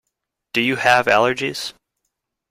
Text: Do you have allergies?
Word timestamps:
Do 0.53 0.61
you 0.61 0.77
have 0.77 1.05
allergies? 1.05 1.73